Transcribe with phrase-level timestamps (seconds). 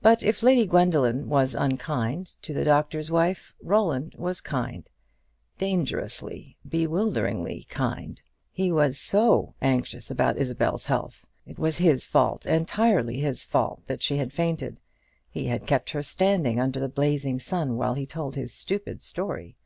[0.00, 4.88] But if Lady Gwendoline was unkind to the Doctor's Wife, Roland was kind;
[5.58, 8.20] dangerously, bewilderingly kind.
[8.52, 11.26] He was so anxious about Isabel's health.
[11.46, 14.78] It was his fault, entirely his fault, that she had fainted.
[15.32, 19.56] He had kept her standing under the blazing sun while he told his stupid story.